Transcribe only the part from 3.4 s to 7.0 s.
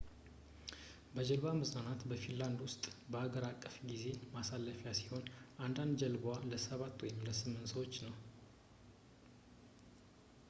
አቀፍ የጊዜ ማሳለፊያ ሲሆን አንድ ጀልባዋ ለሰባት